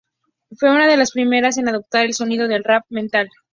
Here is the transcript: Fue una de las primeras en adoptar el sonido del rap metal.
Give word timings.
Fue 0.57 0.71
una 0.71 0.87
de 0.87 0.97
las 0.97 1.11
primeras 1.11 1.59
en 1.59 1.69
adoptar 1.69 2.05
el 2.07 2.15
sonido 2.15 2.47
del 2.47 2.63
rap 2.63 2.85
metal. 2.89 3.29